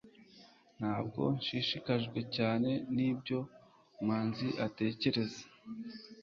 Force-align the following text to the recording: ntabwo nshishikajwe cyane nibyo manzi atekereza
ntabwo 0.77 1.21
nshishikajwe 1.37 2.19
cyane 2.35 2.69
nibyo 2.95 3.39
manzi 4.07 4.49
atekereza 4.65 5.41